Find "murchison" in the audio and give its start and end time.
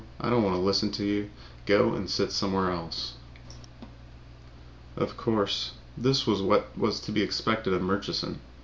7.83-8.41